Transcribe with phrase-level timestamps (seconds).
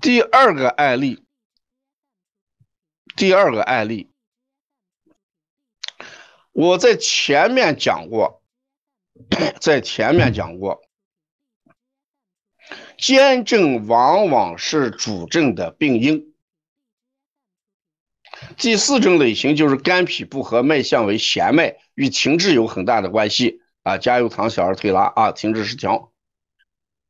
[0.00, 1.22] 第二个案例，
[3.16, 4.10] 第二个案例，
[6.52, 8.42] 我在前面讲过，
[9.60, 10.80] 在前面讲过，
[12.96, 16.34] 肩症往往是主症的病因。
[18.56, 23.98] 第四种类型就是肝脾不和，脉象为弦脉，与停滞有很大的关系啊。
[23.98, 26.10] 加油糖小儿推拿啊，停滞失调。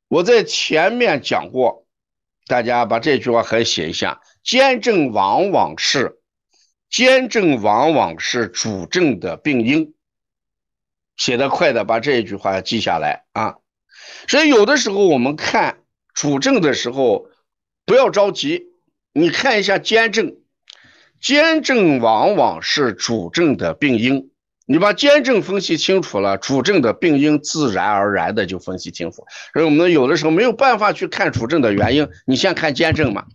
[0.08, 1.86] 我在前面讲过。
[2.50, 6.18] 大家把这句话可以写一下：肩症往往是
[6.88, 9.94] 肩症往往是主症的病因。
[11.16, 13.58] 写的快的，把这一句话记下来啊。
[14.26, 17.28] 所以有的时候我们看主症的时候，
[17.86, 18.64] 不要着急，
[19.12, 20.34] 你看一下肩症，
[21.20, 24.29] 肩症往往是主症的病因。
[24.70, 29.26] 你把肩症分析清楚了，主症的病因自然而然的就分析清楚。
[29.52, 33.26] 所以我们有的时候没有办法去看主症的原因，你先看肩症嘛。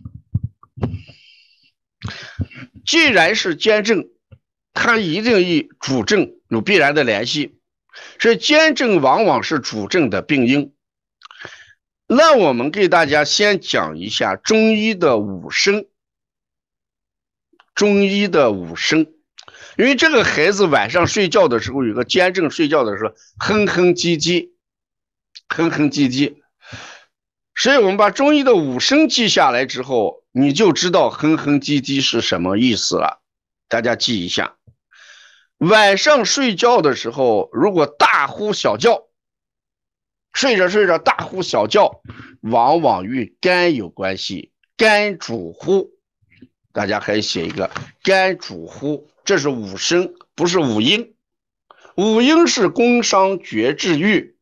[2.86, 4.08] 既然是肩症，
[4.72, 7.58] 它一定与主症有必然的联系，
[8.18, 10.72] 所以肩症往往是主症的病因。
[12.06, 15.84] 那我们给大家先讲一下中医的五声，
[17.74, 19.12] 中医的五声。
[19.76, 24.50] 因为这个孩子晚上睡觉的时候有个监证，睡觉的时候哼哼唧唧，
[25.48, 26.36] 哼哼唧唧，
[27.54, 33.22] 所以我们把中医的五声记下来之后，你就知道哼哼唧唧是什么意思了。
[33.68, 34.56] 大家记一下，
[35.58, 39.08] 晚上睡觉的时候如果大呼小叫，
[40.32, 42.00] 睡着睡着大呼小叫，
[42.40, 45.90] 往往与肝有关系，肝主呼，
[46.72, 47.70] 大家可以写一个
[48.02, 49.10] 肝主呼。
[49.26, 51.16] 这是五声，不是五音。
[51.96, 54.38] 五音是宫商角徵羽，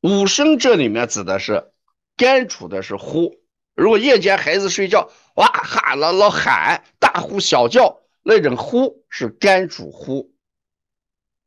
[0.00, 1.72] 五声这里面指的是
[2.16, 3.38] 肝主的是呼。
[3.74, 10.32] 如果夜间孩子睡觉，哇哈老老喊，大呼小叫，那种呼是肝主呼。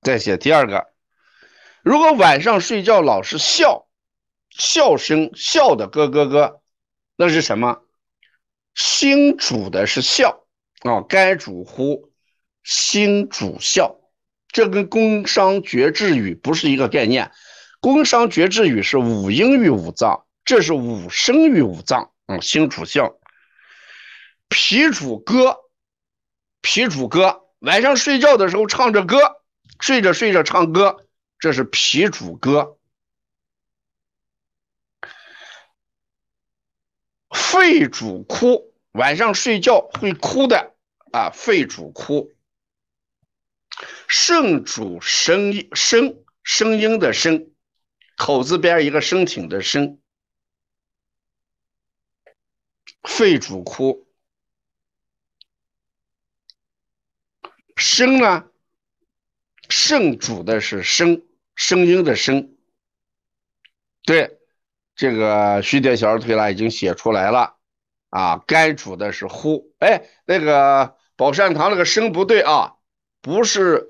[0.04, 0.86] 再写第二个，
[1.82, 3.88] 如果晚上睡觉老是笑，
[4.52, 6.62] 笑声笑的咯咯咯，
[7.16, 7.82] 那是什么？
[8.76, 10.46] 心主的是笑
[10.82, 12.09] 啊，肝主呼。
[12.64, 14.00] 心主笑，
[14.50, 17.32] 这跟宫商角徵羽不是一个概念。
[17.80, 22.12] 宫商角徵羽是五音与五脏，这是五声与五脏。
[22.28, 23.18] 嗯，心主笑，
[24.50, 25.58] 脾主歌，
[26.62, 29.18] 脾主歌，晚上睡觉的时候唱着歌，
[29.80, 31.08] 睡着睡着唱歌，
[31.40, 32.78] 这是脾主歌。
[37.34, 40.76] 肺主哭，晚上睡觉会哭的
[41.12, 42.32] 啊，肺主哭。
[44.12, 47.52] 肾主声音，声声音的声，
[48.18, 50.02] 口字边一个声挺的声。
[53.04, 54.08] 肺主哭，
[57.76, 58.50] 声呢？
[59.70, 62.58] 肾主的是声，声音的声。
[64.06, 64.40] 对，
[64.96, 67.60] 这个徐蝶小儿推拿已经写出来了
[68.10, 68.40] 啊。
[68.48, 72.78] 肝主的是呼，哎，那个宝善堂那个声不对啊。
[73.22, 73.89] 不是，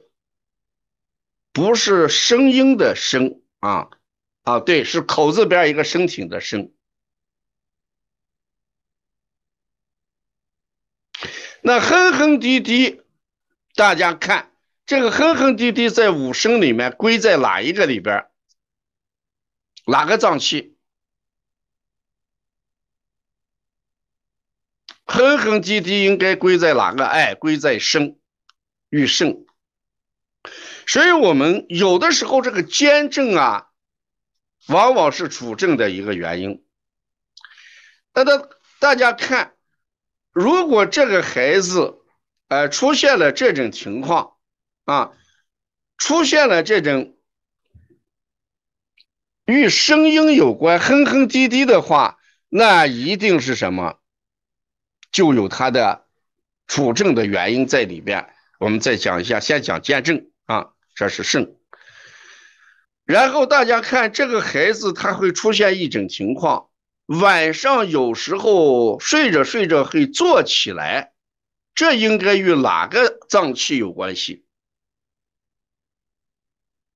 [1.59, 3.89] 不是声音的声啊
[4.43, 6.71] 啊，对，是口字边一个声挺的声。
[11.61, 13.01] 那哼哼滴滴，
[13.75, 14.53] 大家看
[14.85, 18.29] 这个哼哼滴滴在五声里面归在哪一个里边？
[19.85, 20.77] 哪个脏器？
[25.03, 27.05] 哼哼滴滴应该归在哪个？
[27.05, 28.17] 哎，归在声。
[28.89, 29.45] 与肾，
[30.89, 33.67] 所以我们有的时候这个肩症啊，
[34.69, 36.65] 往往是主症的一个原因。
[38.11, 39.53] 那大大家看，
[40.31, 41.99] 如果这个孩子，
[42.47, 44.37] 呃，出现了这种情况
[44.85, 45.11] 啊，
[45.99, 47.15] 出现了这种
[49.45, 52.17] 与声音有关哼哼滴滴的话，
[52.49, 53.99] 那一定是什么？
[55.11, 56.07] 就有他的
[56.65, 58.33] 主症的原因在里边。
[58.57, 61.55] 我们再讲一下，先讲肩症啊，这是肾。
[63.05, 66.69] 然后大家看这个孩子，他会出现一种情况，
[67.05, 71.13] 晚上有时候睡着睡着会坐起来，
[71.73, 74.43] 这应该与哪个脏器有关系？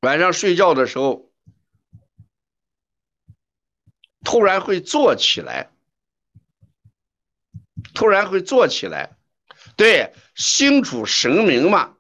[0.01, 1.31] 晚上睡觉的时候
[4.25, 5.71] 突然会坐起来，
[7.93, 9.15] 突然会坐起来。
[9.77, 11.92] 对，心主神明嘛，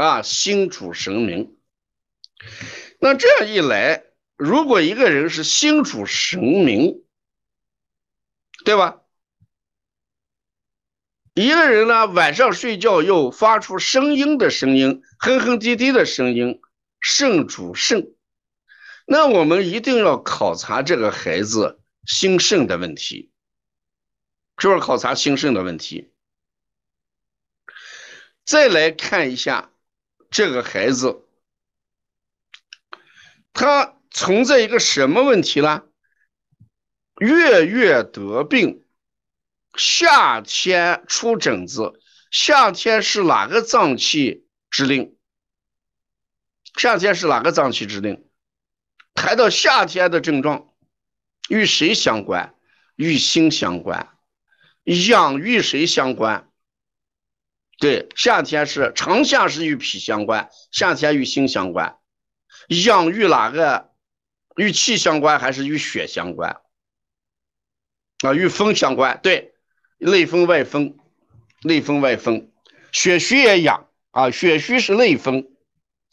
[0.00, 1.56] 啊，心主神明。
[2.98, 4.04] 那这样一来，
[4.36, 7.04] 如果一个人是心主神明，
[8.64, 9.02] 对吧？
[11.34, 16.60] 一个人呢，晚上睡觉又发出声音的声音，哼哼唧唧的声音，
[17.00, 18.14] 肾主肾，
[19.06, 23.30] 那我们一定要考察这个孩子心肾的问题，
[24.58, 26.10] 是不是考察心肾的问题？
[28.44, 29.69] 再来看一下
[30.30, 31.26] 这个孩子，
[33.52, 35.82] 他存在一个什么问题呢？
[37.18, 38.84] 月月得病，
[39.76, 42.00] 夏天出疹子。
[42.30, 45.16] 夏天是哪个脏器之令？
[46.76, 48.24] 夏天是哪个脏器之令？
[49.14, 50.72] 谈到夏天的症状，
[51.48, 52.54] 与谁相关？
[52.94, 54.16] 与心相关。
[54.84, 56.49] 养与谁相关？
[57.80, 61.96] 对，夏天是长夏是与脾相关，夏天与心相关。
[62.84, 63.90] 养与哪个？
[64.56, 66.60] 与气相关还是与血相关？
[68.22, 69.54] 啊，与风相关，对，
[69.96, 70.98] 内风外风，
[71.62, 72.52] 内风外风，
[72.92, 75.48] 血虚也养啊，血虚是内风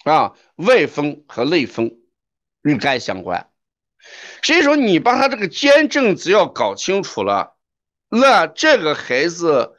[0.06, 1.98] 啊，外风和内风
[2.62, 3.50] 与肝相关，
[4.42, 7.58] 所以说你把他这个肩症只要搞清楚了，
[8.08, 9.77] 那这个孩子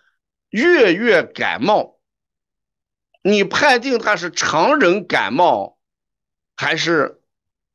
[0.50, 1.99] 月月感冒，
[3.23, 5.79] 你判定他是常人感冒
[6.56, 7.21] 还是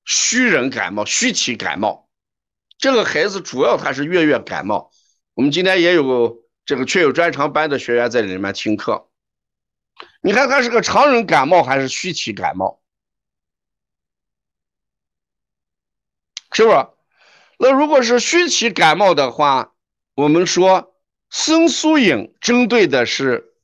[0.06, 2.10] 虚人感冒、虚体感冒？
[2.78, 4.92] 这个孩子主要他是月月感冒，
[5.36, 9.10] 我们今天也有这个确有专长班的学员在里面听课。
[10.22, 12.82] 你看他是个常人感冒还是虚体感冒？
[16.52, 16.88] 是不是？
[17.58, 19.74] 那如果是虚体感冒的话，
[20.16, 20.93] 我们说
[21.34, 23.56] 生苏饮针对的是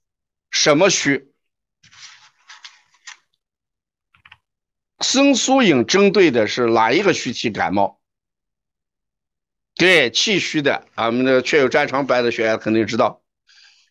[0.49, 1.31] 什么虚？
[5.01, 8.01] 生苏饮针对的是哪一个虚体感冒？
[9.75, 13.23] 对气虚的啊，我们的确有专长班的学员肯定知道，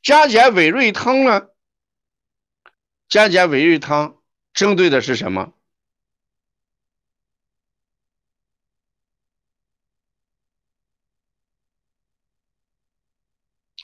[0.02, 1.46] 加减伟瑞汤呢？
[3.08, 4.20] 加减伟瑞汤
[4.52, 5.54] 针对的是什么？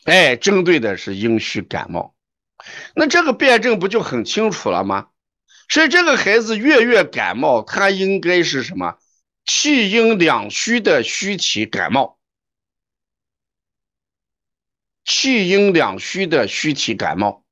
[0.05, 2.15] 哎，针对的是阴虚感冒。
[2.95, 5.09] 那这个辩证不就很清楚了吗？
[5.69, 8.99] 所以这个孩子月月感冒，他应该是什么？
[9.47, 12.19] 气阴两虚的虚体感冒，
[15.05, 17.45] 气阴两虚的虚体感冒，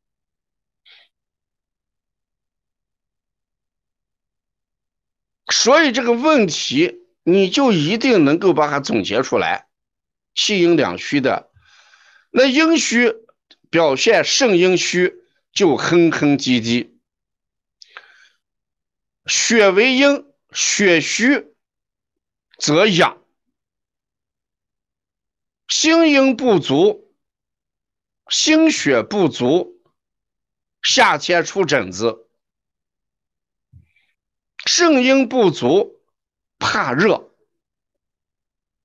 [5.53, 9.69] 所以这个问题你就一定能够把它总结出来。
[10.35, 11.52] 气阴两虚的，
[12.33, 13.15] 那阴虚
[13.71, 15.15] 表现肾阴虚
[15.53, 16.91] 就哼哼唧唧，
[19.27, 21.53] 血为阴，血虚。
[22.59, 23.21] 则养，
[25.67, 27.13] 心阴不足，
[28.29, 29.83] 心血不足，
[30.81, 32.29] 夏天出疹子；
[34.65, 36.01] 肾阴不足，
[36.61, 37.35] 怕热，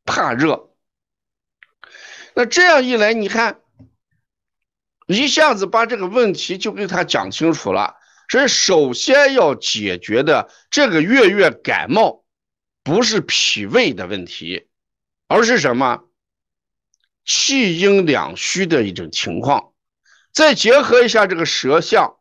[0.06, 0.76] 怕热。
[2.38, 3.62] 那这样一来，你看，
[5.08, 7.96] 一下子把这个问题就给他讲清楚了。
[8.30, 12.24] 所以，首先要解决的这个月月感冒。
[12.84, 14.68] 不是脾胃的问题，
[15.28, 16.04] 而是什么？
[17.26, 19.74] 气阴两虚的一种情况。
[20.32, 22.18] 再结合一下这个舌象，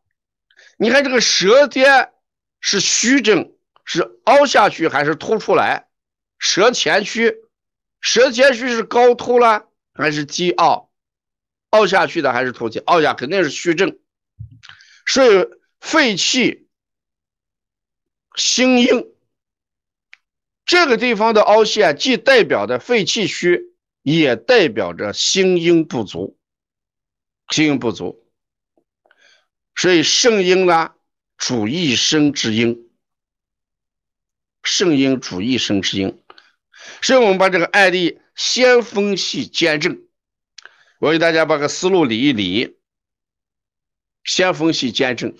[0.78, 2.10] 你看这个舌尖
[2.58, 3.52] 是虚症，
[3.84, 5.86] 是凹下去还是凸出来？
[6.38, 7.36] 舌前虚，
[8.00, 10.90] 舌前虚是高凸了还是低凹？
[11.70, 12.78] 凹下去的还是凸起？
[12.80, 13.98] 凹下肯定是虚症。
[15.06, 15.48] 所以
[15.80, 16.68] 肺气
[18.34, 19.12] 心阴。
[20.64, 26.36] 这个地方的凹陷既代表着肺气虚，也代表着心阴不足。
[27.50, 28.26] 心阴不足，
[29.76, 30.94] 所以肾阴呢
[31.38, 32.90] 主一生之阴，
[34.64, 36.20] 肾阴主一生之阴。
[37.02, 40.06] 所以我们把这个案例先分析兼证，
[41.00, 42.76] 我给大家把个思路理一理。
[44.22, 45.36] 先分析兼证，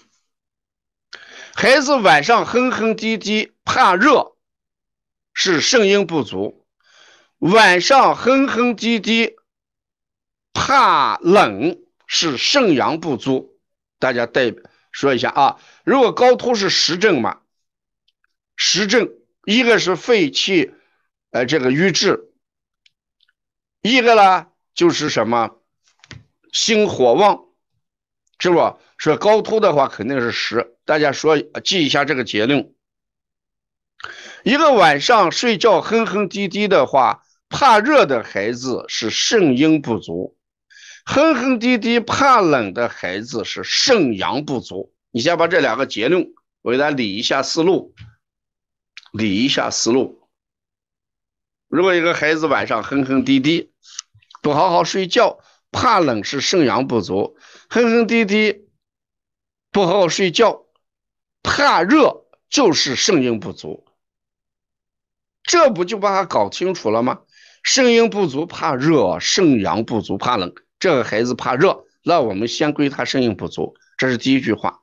[1.54, 4.32] 孩子晚上哼哼唧唧，怕热。
[5.38, 6.66] 是肾阴不足，
[7.38, 9.34] 晚上哼哼唧唧，
[10.54, 13.60] 怕冷是肾阳不足。
[13.98, 14.54] 大家代
[14.92, 17.42] 说一下啊，如果高突是实症嘛，
[18.56, 19.10] 实症
[19.44, 20.72] 一个是肺气，
[21.32, 22.25] 呃，这个瘀滞，
[23.82, 25.50] 一个呢就是什么
[26.52, 27.44] 心火旺，
[28.38, 28.78] 是不？
[28.98, 32.72] 说高凸的话肯定是实，大家说记一下这个结论。
[34.42, 40.36] 一个晚上睡觉哼哼唧唧的话，怕热的孩子是肾阴不足，
[41.04, 44.94] 哼哼滴滴怕冷的孩子是肾阳不足。
[45.10, 47.94] 你先把这两个结论，我给大家理一下思路，
[49.12, 50.15] 理一下思路。
[51.76, 53.70] 如果一个孩子晚上哼哼滴滴，
[54.40, 55.40] 不好好睡觉，
[55.70, 57.36] 怕冷是肾阳不足；
[57.68, 58.66] 哼哼滴滴，
[59.70, 60.64] 不好好睡觉，
[61.42, 63.84] 怕热就是肾阴不足。
[65.42, 67.20] 这不就把它搞清楚了吗？
[67.62, 70.54] 肾阴不足怕热，肾阳不足怕冷。
[70.78, 73.74] 这个孩子怕热，那我们先归他肾阴不足。
[73.98, 74.80] 这是第一句话。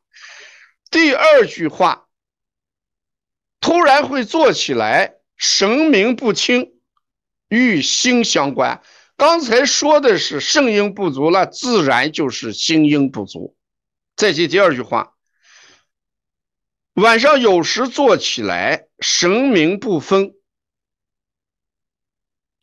[0.92, 2.06] 第二句话，
[3.60, 6.73] 突然会坐起来，神明不清，
[7.54, 8.82] 与心相关。
[9.16, 13.56] 刚才说的是肾阴不足，那自然就是心阴不足。
[14.16, 15.14] 再接第二句话，
[16.96, 20.34] 晚上有时坐起来，神明不分。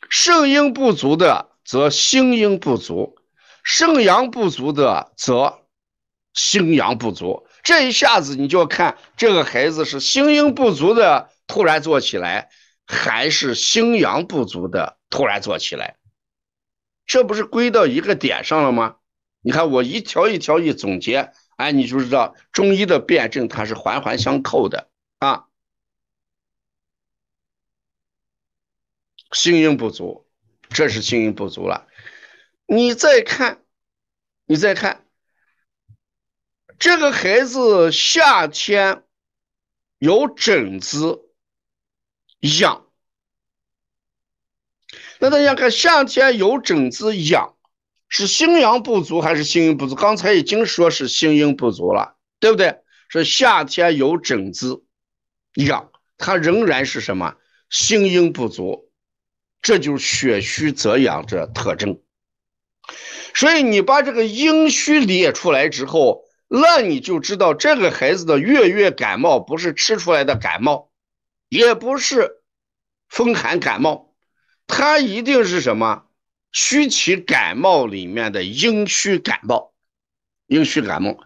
[0.09, 3.15] 肾阴不足的，则心阴不足；
[3.63, 5.69] 肾阳不足的，则
[6.35, 7.47] 心阳不足。
[7.63, 12.51] 这一下子，你就要看这个孩子是心阴不足的突然坐起来，
[12.91, 15.97] 还是心阳不足的突然坐起来。
[17.07, 18.97] 这不是归到一个点上了吗？
[19.43, 25.47] 你看我一条一条一总结，哎，你就知道中医的辩证它是环环相扣的啊。
[29.33, 30.27] 心阴不足，
[30.69, 31.87] 这是心阴不足了。
[32.67, 33.65] 你再看，
[34.45, 35.07] 你再看，
[36.79, 39.05] 这个孩子夏天
[39.99, 41.30] 有疹子
[42.41, 42.87] 痒，
[45.19, 47.55] 那大家看，夏天有疹子痒，
[48.09, 49.95] 是心阳不足还是心阴不足？
[49.95, 52.79] 刚才已经说是心阴不足了，对不对？
[53.09, 54.85] 是夏天有疹子
[55.55, 57.37] 痒，它仍然是什么？
[57.69, 58.91] 心阴不足。
[59.63, 62.01] 这就是血虚则养这特征，
[63.35, 70.90] 所以你把这个阴虚列出来之后，那你就知道这个孩子的月月感冒不是吃出来的感冒，
[71.51, 72.43] 也不是
[73.09, 74.15] 风寒感冒，
[74.69, 76.07] 他一定是什么
[76.53, 79.75] 虚起感冒里面的阴虚感冒，
[80.47, 81.19] 阴虚感冒。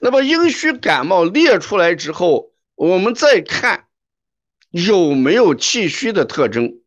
[0.00, 3.88] 那么阴虚感冒列出来之后，我们再看
[4.70, 6.80] 有没有气虚的特征。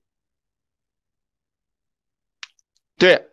[2.98, 3.29] 对，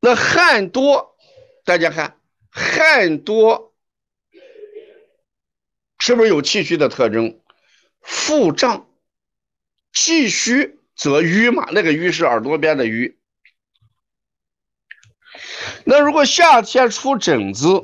[0.00, 1.16] 那汗多，
[1.64, 3.76] 大家看汗多，
[6.00, 7.40] 是不是有气虚的特征？
[8.04, 8.88] 腹胀，
[9.92, 13.18] 气虚则瘀嘛，那个瘀是耳朵边的瘀。
[15.84, 17.82] 那如果夏天出疹子，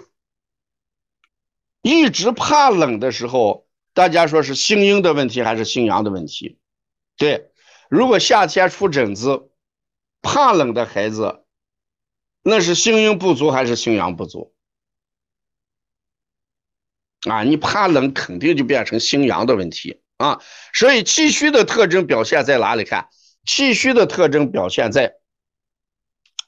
[1.82, 6.58] 一直怕冷的时候，大家说是心阴的问题还是心阳的问题？
[7.16, 7.50] 对，
[7.88, 9.48] 如果夏天出疹子。
[10.22, 11.46] 怕冷的孩子，
[12.42, 14.54] 那是心阴不足还是心阳不足？
[17.26, 20.40] 啊，你怕冷肯定就变成心阳的问题啊。
[20.72, 22.84] 所以气虚的特征表现在哪里？
[22.84, 23.08] 看
[23.44, 25.16] 气虚的特征表现在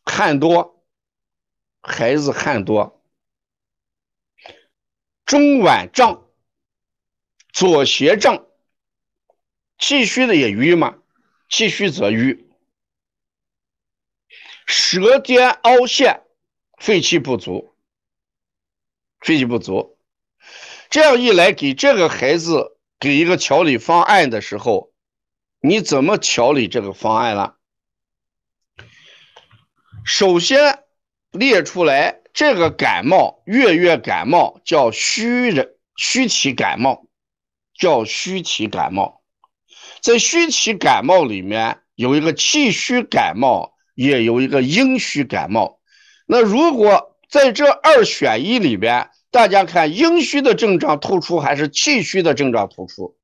[0.04, 0.84] 汗多，
[1.80, 3.02] 孩子汗多，
[5.24, 6.28] 中脘胀，
[7.52, 8.46] 左胁胀，
[9.78, 10.98] 气虚的也瘀嘛，
[11.48, 12.46] 气虚则瘀。
[14.66, 16.22] 舌尖凹陷，
[16.78, 17.74] 肺气不足，
[19.18, 19.98] 肺气不足，
[20.90, 22.71] 这样一来，给这个孩子
[23.02, 24.92] 给一个调理方案的时候，
[25.60, 27.56] 你怎么调理这个方案了？
[30.04, 30.84] 首先
[31.32, 37.08] 列出来，这个感冒月月感冒叫虚人虚体感冒，
[37.74, 39.24] 叫虚体感冒，
[40.00, 43.72] 在虚体感冒里面有一个气虚感冒。
[43.94, 45.78] 也有一个阴虚感冒，
[46.26, 53.18] 那如果在这二选一里边，大家看阴虚的症状突出还是气虚的症状突出？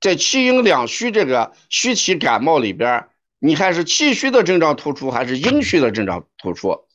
[0.00, 6.86] 在气阴两虚这个虚体感冒里边，你看是气虚的症状突出还是阴虚的症状突出？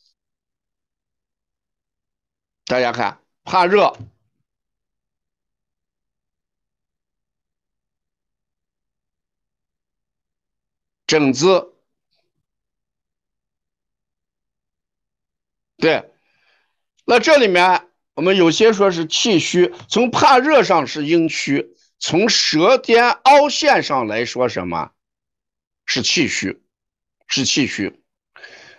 [2.65, 3.97] 大家看，怕热，
[11.07, 11.73] 疹子。
[15.77, 16.10] 对，
[17.05, 24.91] 那这里面我们有些说是气虚，从怕热上是阴虚，从舌尖凹陷上来说什么
[25.85, 26.61] 是气虚？
[27.27, 28.01] 是气虚。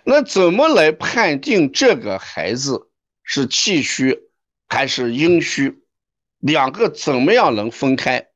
[0.03, 2.89] 那怎么来判定这个孩子
[3.23, 4.19] 是气虚
[4.67, 5.81] 还是阴虚？
[6.39, 8.27] 两个怎么样能分开？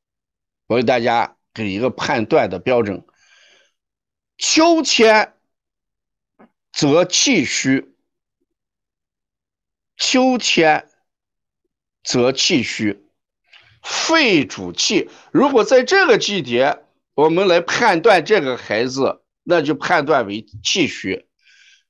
[0.68, 3.06] 我给大家给一个判断的标准。
[4.38, 5.34] 秋天
[6.72, 7.96] 则气虚，
[9.98, 10.88] 秋天
[12.04, 13.04] 则气虚，
[13.82, 15.10] 肺主气。
[15.32, 16.80] 如果在这个季节，
[17.16, 21.28] 我们来判断这个孩子，那就判断为气虚。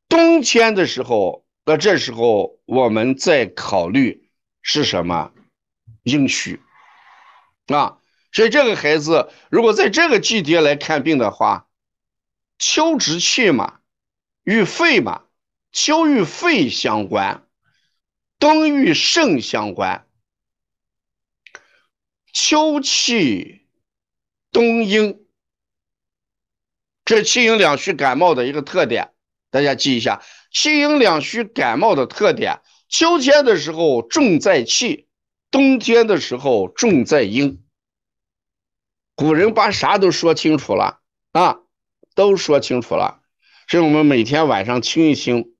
[0.07, 4.29] 冬天的时候，那这时候我们再考虑
[4.61, 5.31] 是什么
[6.03, 6.61] 阴虚
[7.67, 7.97] 啊。
[8.31, 11.67] 所以这个孩子如果在这个季节来看病的话，
[12.57, 13.79] 秋之气嘛，
[14.43, 15.23] 与肺嘛，
[15.73, 17.46] 秋与肺相关，
[18.39, 20.07] 冬与肾相关，
[22.31, 23.63] 秋气。
[24.49, 25.27] 冬阴，
[27.05, 29.11] 这气阴两虚感冒的一个特点，
[29.51, 30.23] 大家记一下。
[30.51, 35.07] 气阴两虚感冒的特点，秋天的时候重在气，
[35.51, 37.63] 冬天的时候重在阴。
[39.13, 41.01] 古人把啥都说清楚了
[41.33, 41.59] 啊，
[42.15, 43.21] 都说清楚了。
[43.67, 45.53] 所以我们每天晚上清一清，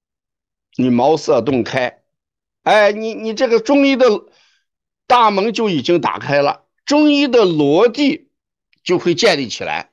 [0.76, 2.02] 你茅塞顿开，
[2.68, 4.06] 哎，你你这个中医的
[5.08, 8.26] 大门就已经打开了，中医的逻辑。
[8.84, 9.92] 就会建立起来，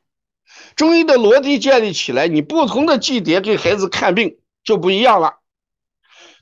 [0.77, 5.41] 中医的逻辑建立起来，你不同的季节给孩子看病就不一样了。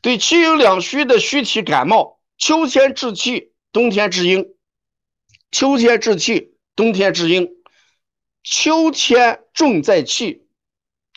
[0.02, 4.42] 对气有两虚的虚体感冒，秋天治气，冬天治阴；
[5.50, 7.48] 秋天治气，冬天治阴。
[8.42, 10.44] 秋天重在气，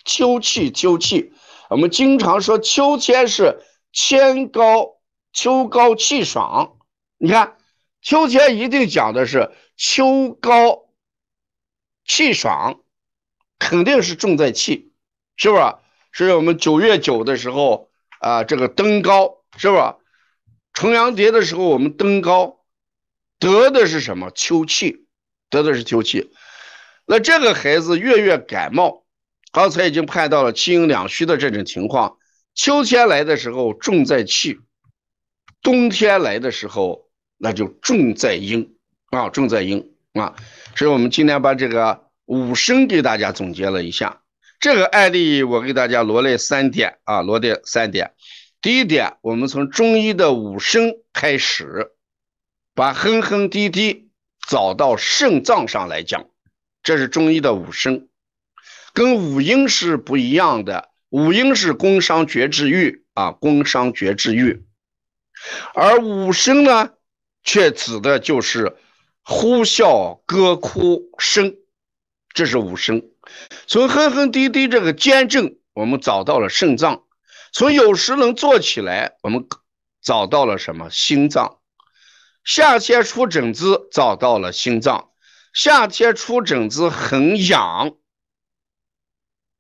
[0.06, 1.34] 秋气秋气。
[1.70, 4.95] 我们经常说秋天是天高，
[5.36, 6.77] 秋高气爽。
[7.18, 7.58] 你看，
[8.01, 10.86] 秋天一定讲的是秋高。
[12.06, 12.80] 气爽，
[13.60, 14.94] 肯定是重在气，
[15.36, 15.75] 是不是？
[16.13, 17.89] 所以我们九月九的时候
[18.20, 19.96] 啊，这个登高，是不是？
[20.72, 22.63] 重阳节的时候我们登高，
[23.39, 24.32] 得的是什么？
[24.32, 25.08] 秋气，
[25.50, 26.32] 得的是秋气。
[27.06, 29.04] 那这个孩子月月感冒，
[29.51, 32.18] 刚才已经判到了气阴两虚的这种情况。
[32.54, 34.60] 秋天来的时候重在气，
[35.66, 38.78] 冬天来的时候那就重在阴
[39.10, 40.36] 啊，重在阴啊。
[40.75, 44.22] 所以我们今天把这个五声给大家总结了一下，
[44.60, 47.00] 这个案例我给大家罗列三点。
[47.04, 48.12] 啊，罗列三点。
[48.62, 51.94] 第一点，我们从中医的五声开始，
[52.75, 54.12] 把哼哼滴滴
[54.48, 56.28] 找到肾脏上来讲，
[56.84, 58.08] 这是中医的五声，
[58.94, 60.90] 跟五音是不一样的。
[61.10, 64.64] 五音是宫商角徵羽啊，宫商角徵羽，
[65.74, 66.92] 而五声呢，
[67.44, 68.77] 却指的就是。
[69.27, 71.58] 呼啸歌哭声，
[72.36, 73.10] 这是五声。
[73.66, 77.08] 从哼哼滴滴这个间症，我们找到了肾脏；
[77.51, 79.48] 从有时能坐起来，我们
[80.00, 80.92] 找到了什么？
[80.92, 81.58] 心脏。
[82.44, 85.10] 夏天出疹子，找到了心脏。
[85.55, 87.96] 夏天出疹子很痒，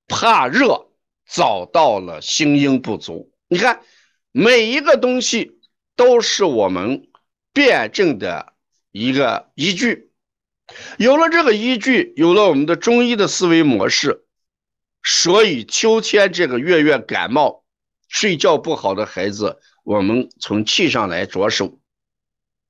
[0.07, 0.91] 怕热，
[1.27, 3.31] 找到了心阴不足。
[3.47, 3.81] 你看，
[4.31, 5.54] 每一个东西
[5.95, 7.07] 都是我们
[7.53, 8.53] 辩证的。
[8.97, 10.09] 一个依据，
[10.97, 14.25] 有了这个依据，有了我们的中医的思维模式，
[15.03, 17.65] 所以秋天这个月月感冒、
[18.07, 21.77] 睡觉不好的孩子，我们从气上来着手，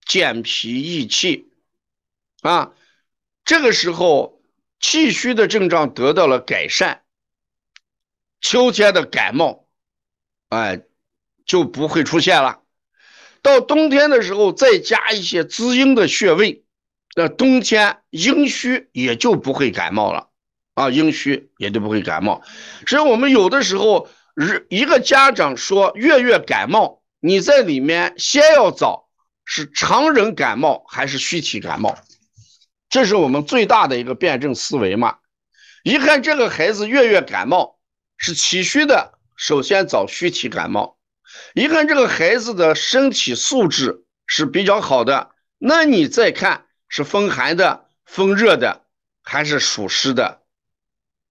[0.03, 1.51] 健脾益气
[2.41, 2.73] 啊，
[3.43, 4.41] 这个时候
[4.79, 7.03] 气虚的症状得到了改善，
[8.41, 9.67] 秋天的感冒，
[10.49, 10.81] 哎，
[11.45, 12.63] 就不会出现了。
[13.45, 16.63] 到冬天的时候，再加一些滋阴的穴位，
[17.15, 20.29] 那冬天阴虚也就不会感冒了
[20.73, 22.41] 啊，阴虚也就不会感冒。
[22.88, 24.10] 所以，我们有的时候，
[24.67, 29.05] 一个家长说月月感冒，你在里面先要找
[29.45, 31.95] 是常人感冒还是虚体感冒，
[32.89, 35.17] 这是我们最大的一个辩证思维嘛。
[35.84, 37.77] 一看这个孩子月月感冒
[38.17, 40.97] 是气虚的，首先找虚体感冒。
[41.54, 48.84] 一看这个孩子的身体素质是比较好的，那你再看是风寒的、风热的，
[49.24, 50.41] 还是暑湿的？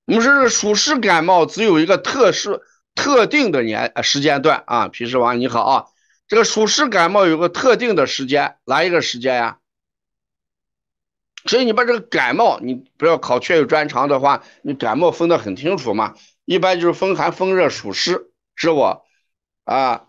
[0.06, 2.60] 我们说这暑湿感冒只有一个特殊、
[2.94, 4.88] 特定的年时间段啊。
[4.88, 5.86] 皮实王你好啊，
[6.28, 9.58] 这个暑湿感冒有个特定的时间，哪一个时间呀？
[11.46, 16.14] 所以你把这个感冒，你不要考确有专长的话，你感冒分得很清楚嘛。
[16.46, 19.03] 一般就是风寒、风热、暑湿，是不？
[19.64, 20.06] 啊，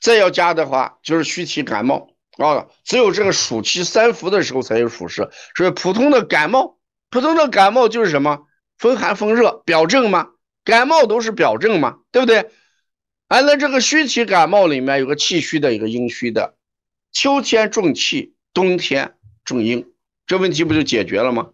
[0.00, 6.78] 再要加的话就是虚体感冒啊，只有这个暑期三伏的时候才有暑湿，所以普通的感冒，
[7.10, 10.28] 普通的感冒就是什么风寒风热表症嘛，
[10.64, 12.50] 感冒都是表症嘛，对不对？
[13.28, 16.56] 哎，那这个虚体感冒里面有个气虚的，一个阴虚的，
[17.12, 19.14] 秋天重气，冬天
[19.44, 19.92] 重阴，
[20.26, 21.50] 这问题不就解决了吗？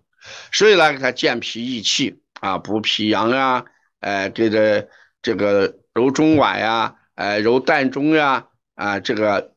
[0.53, 3.65] 所以来给他健脾益气啊，补脾阳啊，
[4.01, 4.89] 哎，给这
[5.23, 9.53] 这个揉中脘呀，哎，揉膻中呀，啊，这个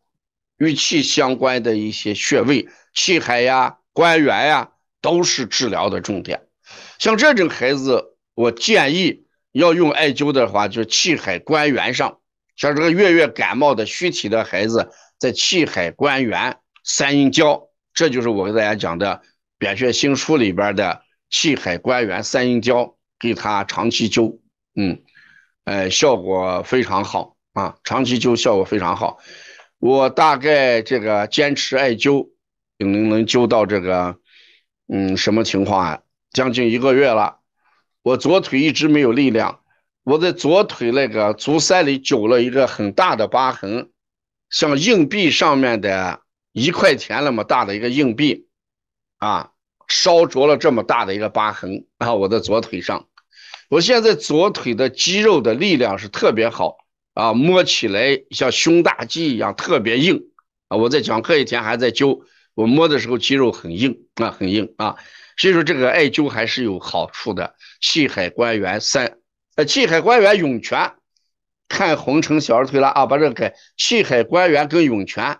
[0.58, 6.42] 与气相关的一些穴位，气海呀、关元呀，都是治疗的重点。
[7.00, 12.20] 像这种孩子，我建议要用艾灸的话，就气海关元上。
[12.58, 19.22] 像这个月月感冒的虚体的孩子，在气海关元三阴交，这就是我给大家讲的
[19.58, 24.40] 《扁鹊新书》里边的气海关元三阴交，给他长期灸，
[24.76, 25.02] 嗯，
[25.64, 29.20] 呃，效果非常好啊，长期灸效果非常好。
[29.80, 32.30] 我大概这个坚持艾灸，
[32.78, 34.18] 能能灸到这个，
[34.88, 36.00] 嗯，什么情况啊？
[36.32, 37.40] 将近一个月了，
[38.02, 39.60] 我左腿一直没有力量。
[40.04, 43.92] 我在左腿那个足三里灸了一个很大的疤痕，
[44.50, 48.48] 像硬币上面的一块钱那么大的一个硬币，
[49.18, 49.52] 啊，
[49.88, 52.14] 烧灼了这么大的一个疤痕啊！
[52.16, 53.08] 我的左腿上，
[53.70, 56.78] 我现在左腿的肌肉的力量是特别好
[57.14, 60.32] 啊，摸起来像胸大肌一样特别硬
[60.68, 60.78] 啊！
[60.78, 62.24] 我在讲课一天还在灸，
[62.56, 64.96] 我摸的时候肌肉很硬啊，很硬啊！
[65.38, 69.18] 所以说这个艾灸还是有好处的，气海关元三。
[69.56, 70.94] 呃，气海关元涌泉，
[71.68, 73.06] 看红成小儿推拿啊！
[73.06, 75.40] 把这个改，气海关元跟涌泉，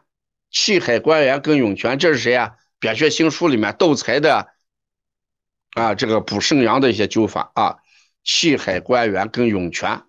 [0.52, 2.50] 气海关元跟涌泉，这是谁啊？
[2.80, 4.50] 《扁鹊新书》里面斗财的
[5.72, 7.78] 啊，这个补肾阳的一些灸法啊。
[8.24, 10.04] 气海关元跟涌泉，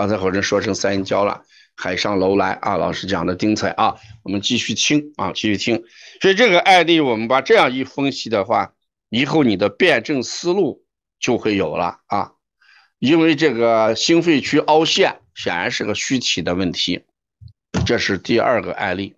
[0.00, 1.42] 刚才好像说成三阴交了。
[1.76, 5.84] 海上楼来啊，老师讲的精彩啊，我们继续听啊，继续听。
[6.22, 8.72] 所以这个案例，我们把这样一分析的话，
[9.10, 10.86] 以后你的辩证思路
[11.18, 12.32] 就会有了啊。
[12.98, 17.02] 因为这个心肺区凹陷显然是个虚体的问题，
[17.84, 19.16] 这是第二个案例。